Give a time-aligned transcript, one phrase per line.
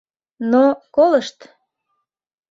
[0.51, 0.63] Но
[0.95, 1.37] колышт.